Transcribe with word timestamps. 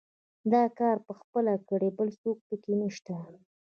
دا 0.51 0.63
کار 0.77 0.95
ما 0.99 1.03
پخپله 1.07 1.55
کړی، 1.69 1.89
بل 1.97 2.09
څوک 2.21 2.37
پکې 2.47 2.73
نشته. 2.81 3.13